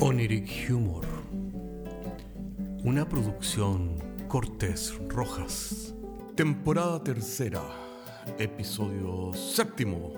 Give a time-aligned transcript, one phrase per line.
[0.00, 1.06] Oniric Humor.
[2.84, 3.96] Una producción
[4.28, 5.94] Cortés Rojas.
[6.34, 7.62] Temporada tercera.
[8.38, 10.12] Episodio séptimo.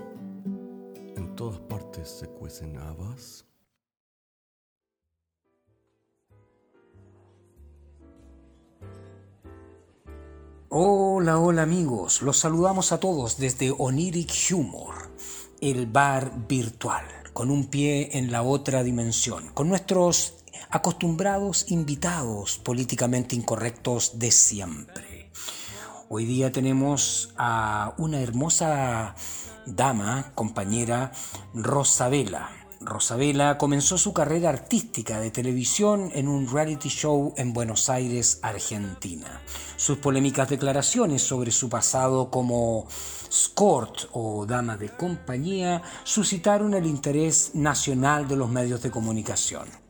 [1.17, 3.47] En todas partes se cuecen habas.
[10.71, 15.11] Hola, hola amigos, los saludamos a todos desde Oniric Humor,
[15.61, 17.05] el bar virtual,
[17.39, 20.39] con un pie en la otra dimensión, con nuestros
[20.71, 25.31] acostumbrados invitados políticamente incorrectos de siempre.
[26.09, 29.15] Hoy día tenemos a una hermosa
[29.67, 31.13] dama, compañera,
[31.55, 38.39] Rosabela, Rosabela comenzó su carrera artística de televisión en un reality show en Buenos Aires,
[38.43, 39.43] Argentina.
[39.77, 42.87] Sus polémicas declaraciones sobre su pasado como
[43.29, 49.88] escort o dama de compañía suscitaron el interés nacional de los medios de comunicación.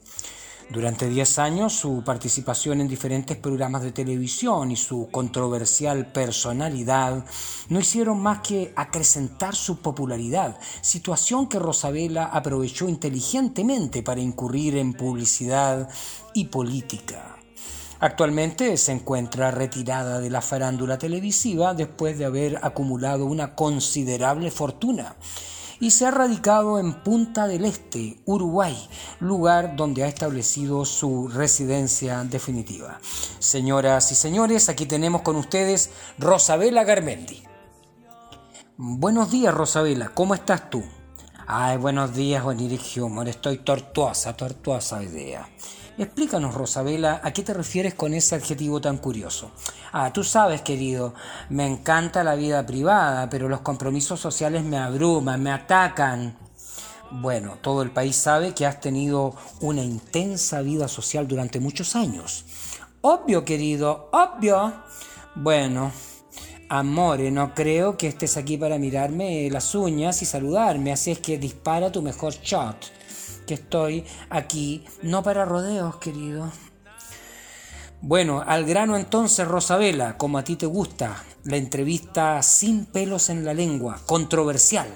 [0.70, 7.24] Durante 10 años su participación en diferentes programas de televisión y su controversial personalidad
[7.70, 14.92] no hicieron más que acrecentar su popularidad, situación que Rosabella aprovechó inteligentemente para incurrir en
[14.92, 15.88] publicidad
[16.34, 17.36] y política.
[18.00, 25.16] Actualmente se encuentra retirada de la farándula televisiva después de haber acumulado una considerable fortuna
[25.80, 28.76] y se ha radicado en Punta del Este, Uruguay,
[29.20, 33.00] lugar donde ha establecido su residencia definitiva.
[33.38, 37.42] Señoras y señores, aquí tenemos con ustedes Rosabela Garmendi.
[38.76, 40.84] Buenos días, Rosabela, ¿cómo estás tú?
[41.46, 45.48] Ay, buenos días, Oniric Humor, estoy tortuosa, tortuosa idea.
[45.98, 49.50] Explícanos, Rosabela, ¿a qué te refieres con ese adjetivo tan curioso?
[49.90, 51.12] Ah, tú sabes, querido,
[51.48, 56.38] me encanta la vida privada, pero los compromisos sociales me abruman, me atacan.
[57.10, 62.44] Bueno, todo el país sabe que has tenido una intensa vida social durante muchos años.
[63.00, 64.72] Obvio, querido, obvio.
[65.34, 65.90] Bueno,
[66.68, 71.38] amore, no creo que estés aquí para mirarme las uñas y saludarme, así es que
[71.38, 72.97] dispara tu mejor shot
[73.48, 76.52] que estoy aquí, no para rodeos, querido.
[78.00, 83.44] Bueno, al grano entonces, Rosabela, como a ti te gusta, la entrevista sin pelos en
[83.44, 84.86] la lengua, controversial.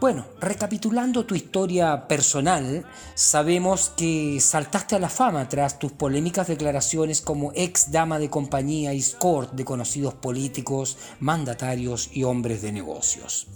[0.00, 2.84] Bueno, recapitulando tu historia personal,
[3.14, 8.92] sabemos que saltaste a la fama tras tus polémicas declaraciones como ex dama de compañía
[8.92, 13.46] y escort de conocidos políticos, mandatarios y hombres de negocios.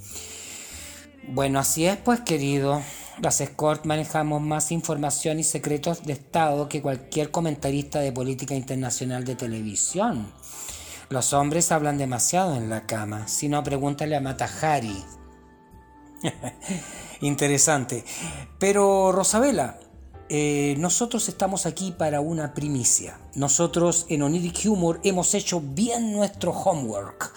[1.29, 2.81] Bueno, así es pues querido,
[3.21, 9.25] las escort manejamos más información y secretos de Estado que cualquier comentarista de política internacional
[9.25, 10.33] de televisión.
[11.09, 15.05] Los hombres hablan demasiado en la cama, si no pregúntale a Matajari.
[17.21, 18.05] Interesante.
[18.59, 19.79] Pero Rosabela,
[20.29, 23.19] eh, nosotros estamos aquí para una primicia.
[23.35, 27.33] Nosotros en Oniric Humor hemos hecho bien nuestro homework.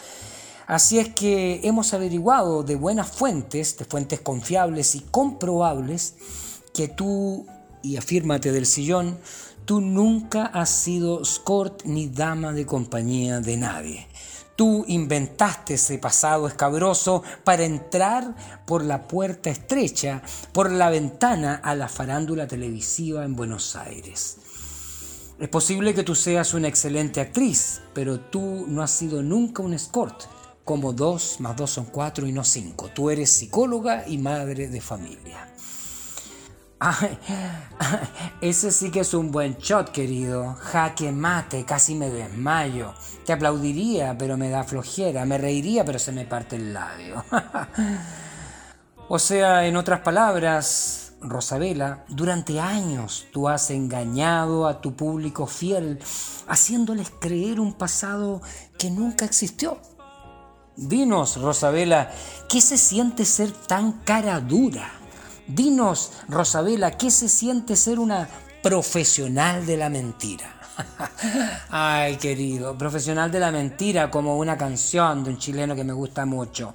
[0.69, 6.13] Así es que hemos averiguado de buenas fuentes, de fuentes confiables y comprobables,
[6.75, 7.47] que tú,
[7.81, 9.17] y afírmate del sillón,
[9.65, 14.07] tú nunca has sido escort ni dama de compañía de nadie.
[14.55, 18.35] Tú inventaste ese pasado escabroso para entrar
[18.67, 20.21] por la puerta estrecha,
[20.53, 24.37] por la ventana a la farándula televisiva en Buenos Aires.
[25.39, 29.73] Es posible que tú seas una excelente actriz, pero tú no has sido nunca un
[29.73, 30.25] escort
[30.69, 32.91] como dos más dos son cuatro y no cinco.
[32.93, 35.51] Tú eres psicóloga y madre de familia.
[38.41, 40.53] ese sí que es un buen shot, querido.
[40.59, 42.93] Jaque mate, casi me desmayo.
[43.25, 45.25] Te aplaudiría, pero me da flojera.
[45.25, 47.25] Me reiría, pero se me parte el labio.
[49.09, 55.97] o sea, en otras palabras, Rosabela, durante años tú has engañado a tu público fiel,
[56.47, 58.43] haciéndoles creer un pasado
[58.77, 59.79] que nunca existió.
[60.81, 62.09] Dinos, Rosabela,
[62.47, 64.89] ¿qué se siente ser tan cara dura?
[65.45, 68.29] Dinos, Rosabela, ¿qué se siente ser una
[68.63, 70.55] profesional de la mentira?
[71.69, 76.25] Ay, querido, profesional de la mentira como una canción de un chileno que me gusta
[76.25, 76.73] mucho.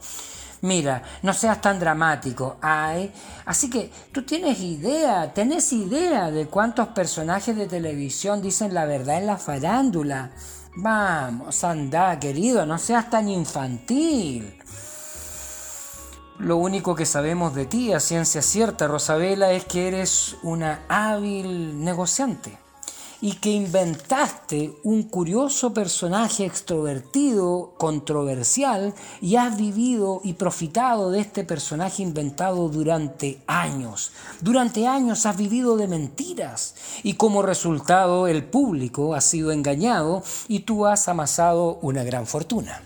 [0.60, 3.12] Mira, no seas tan dramático, ay.
[3.44, 9.18] Así que tú tienes idea, tenés idea de cuántos personajes de televisión dicen la verdad
[9.18, 10.30] en la farándula.
[10.76, 14.58] Vamos, anda, querido, no seas tan infantil.
[16.38, 21.84] Lo único que sabemos de ti a ciencia cierta, Rosabela, es que eres una hábil
[21.84, 22.63] negociante
[23.20, 31.44] y que inventaste un curioso personaje extrovertido, controversial, y has vivido y profitado de este
[31.44, 34.12] personaje inventado durante años.
[34.40, 40.60] Durante años has vivido de mentiras y como resultado el público ha sido engañado y
[40.60, 42.82] tú has amasado una gran fortuna.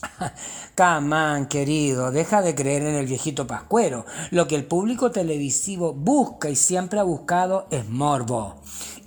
[0.74, 4.06] Camán, querido, deja de creer en el viejito pascuero.
[4.30, 8.56] Lo que el público televisivo busca y siempre ha buscado es morbo.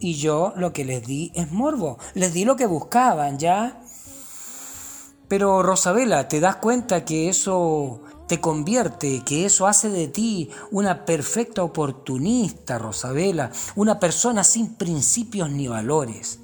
[0.03, 1.97] Y yo lo que les di es morbo.
[2.13, 3.79] Les di lo que buscaban, ¿ya?
[5.29, 11.05] Pero Rosabela, ¿te das cuenta que eso te convierte, que eso hace de ti una
[11.05, 16.39] perfecta oportunista, Rosabela, una persona sin principios ni valores?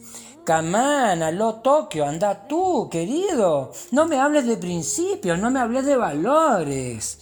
[0.45, 3.73] Camán, aló Tokio, anda tú, querido.
[3.91, 7.19] No me hables de principios, no me hables de valores.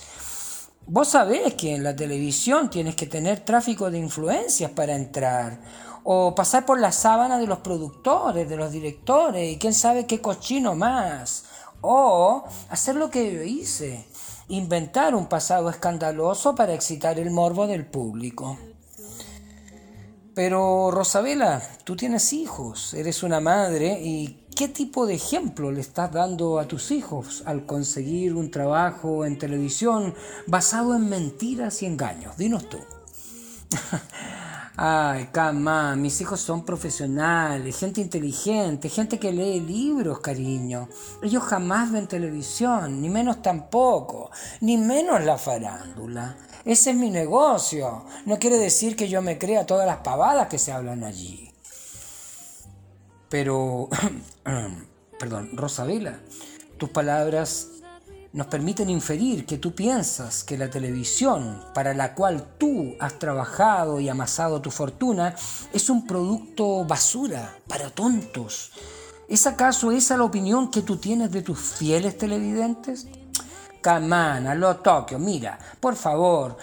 [0.85, 5.86] Vos sabés que en la televisión tienes que tener tráfico de influencias para entrar.
[6.09, 10.21] O pasar por la sábana de los productores, de los directores, y quién sabe qué
[10.21, 11.43] cochino más.
[11.81, 14.07] O hacer lo que yo hice,
[14.47, 18.57] inventar un pasado escandaloso para excitar el morbo del público.
[20.33, 26.13] Pero Rosabela, tú tienes hijos, eres una madre y ¿qué tipo de ejemplo le estás
[26.13, 30.15] dando a tus hijos al conseguir un trabajo en televisión
[30.45, 32.37] basado en mentiras y engaños?
[32.37, 32.77] Dinos tú.
[34.79, 40.87] Ay, cama, mis hijos son profesionales, gente inteligente, gente que lee libros, cariño.
[41.23, 44.29] Ellos jamás ven televisión, ni menos tampoco,
[44.61, 46.37] ni menos la farándula.
[46.63, 48.05] Ese es mi negocio.
[48.27, 51.51] No quiere decir que yo me crea todas las pavadas que se hablan allí.
[53.29, 53.89] Pero,
[55.19, 56.19] perdón, Rosabela,
[56.77, 57.76] tus palabras
[58.37, 63.99] nos permiten inferir que tú piensas que la televisión para la cual tú has trabajado
[63.99, 65.33] y amasado tu fortuna
[65.73, 68.73] es un producto basura para tontos.
[69.27, 73.07] ¿Es acaso esa la opinión que tú tienes de tus fieles televidentes?
[73.81, 76.57] Camana, lo Tokio, mira, por favor,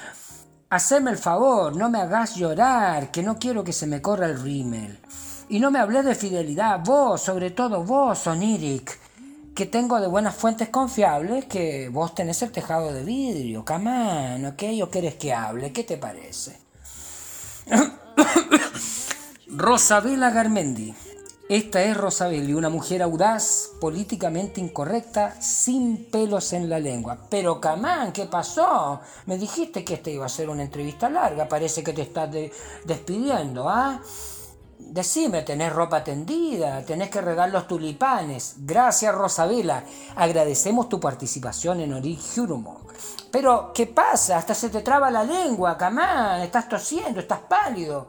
[0.71, 4.41] haceme el favor, no me hagas llorar, que no quiero que se me corra el
[4.41, 5.01] rímel.
[5.49, 9.04] Y no me hables de fidelidad, vos, sobre todo vos, Oniric,
[9.55, 13.65] que tengo de buenas fuentes confiables que vos tenés el tejado de vidrio.
[13.65, 14.63] Camán, ¿ok?
[14.83, 15.73] ¿O quieres que hable?
[15.73, 16.59] ¿Qué te parece?
[19.49, 20.95] Rosabela Garmendi.
[21.47, 27.19] Esta es Rosabelli, una mujer audaz, políticamente incorrecta, sin pelos en la lengua.
[27.29, 29.01] Pero Camán, ¿qué pasó?
[29.27, 32.31] Me dijiste que esta iba a ser una entrevista larga, parece que te estás
[32.87, 34.01] despidiendo, ¿ah?
[34.79, 38.57] Decime, tenés ropa tendida, tenés que regar los tulipanes.
[38.59, 39.85] Gracias, Rosabela.
[40.17, 42.81] Agradecemos tu participación en Ori Humor.
[43.31, 44.37] Pero, ¿qué pasa?
[44.37, 46.43] Hasta se te traba la lengua, Camán.
[46.43, 48.09] Estás tosiendo, estás pálido.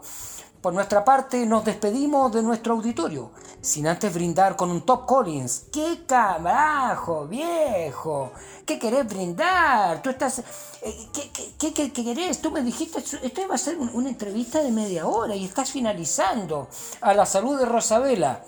[0.61, 3.31] Por nuestra parte, nos despedimos de nuestro auditorio,
[3.65, 5.63] sin antes brindar con un Top Collins.
[5.71, 8.31] ¡Qué carajo, viejo!
[8.63, 10.03] ¿Qué querés brindar?
[10.03, 10.39] Tú estás...
[10.83, 11.07] Eh,
[11.57, 12.41] ¿Qué, qué, querés?
[12.41, 16.67] Tú me dijiste, esto iba a ser una entrevista de media hora y estás finalizando.
[17.01, 18.45] A la salud de Rosabela.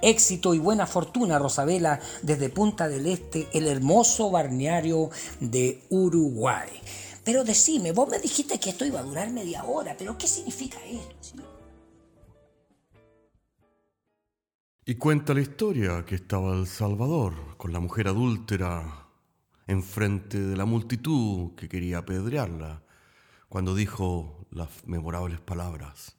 [0.00, 6.68] Éxito y buena fortuna, Rosabela, desde Punta del Este, el hermoso balneario de Uruguay.
[7.24, 10.78] Pero decime, vos me dijiste que esto iba a durar media hora, pero ¿qué significa
[10.86, 11.42] esto?
[14.88, 19.06] Y cuenta la historia que estaba El Salvador con la mujer adúltera
[19.66, 22.82] enfrente de la multitud que quería apedrearla
[23.50, 26.16] cuando dijo las memorables palabras.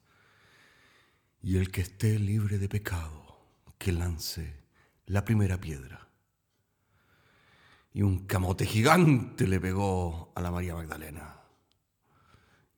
[1.42, 3.40] Y el que esté libre de pecado,
[3.76, 4.62] que lance
[5.06, 6.08] la primera piedra
[7.92, 11.40] y un camote gigante le pegó a la María Magdalena.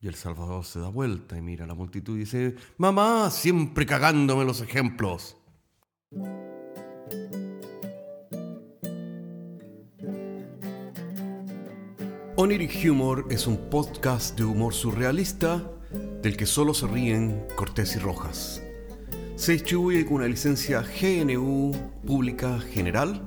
[0.00, 3.84] Y el Salvador se da vuelta y mira a la multitud y dice, mamá, siempre
[3.84, 5.36] cagándome los ejemplos.
[12.36, 15.62] Oniric Humor es un podcast de humor surrealista
[16.22, 18.62] del que solo se ríen Cortés y Rojas.
[19.36, 21.72] Se distribuye con una licencia GNU
[22.06, 23.20] Pública General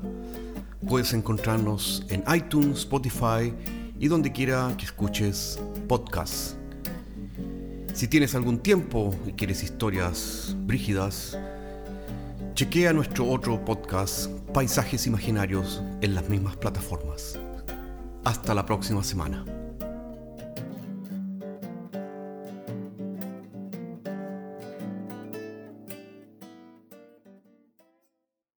[0.87, 3.51] Puedes encontrarnos en iTunes, Spotify
[3.99, 6.55] y donde quiera que escuches podcasts.
[7.91, 11.39] Si tienes algún tiempo y quieres historias brígidas,
[12.55, 17.37] chequea nuestro otro podcast, Paisajes Imaginarios, en las mismas plataformas.
[18.23, 19.43] Hasta la próxima semana.